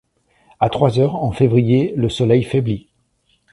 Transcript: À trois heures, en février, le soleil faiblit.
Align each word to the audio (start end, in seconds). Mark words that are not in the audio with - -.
À 0.59 0.69
trois 0.69 0.97
heures, 0.97 1.17
en 1.17 1.31
février, 1.31 1.93
le 1.95 2.09
soleil 2.09 2.41
faiblit. 2.43 2.87